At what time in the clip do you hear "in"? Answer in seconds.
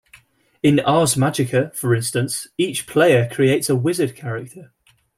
0.63-0.79